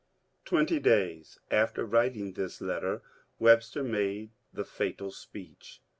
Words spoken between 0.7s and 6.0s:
days after writing this letter Webster made the fatal speech.